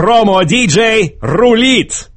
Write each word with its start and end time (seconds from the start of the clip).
Промо-диджей 0.00 1.18
рулит! 1.20 2.08